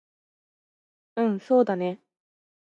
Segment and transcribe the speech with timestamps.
[1.17, 2.01] うんそうだね